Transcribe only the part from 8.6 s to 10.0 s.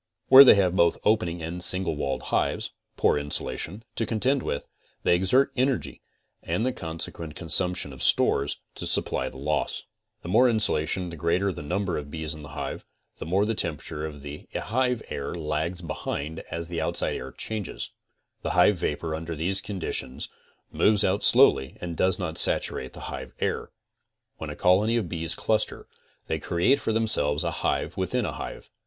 to supply the loss.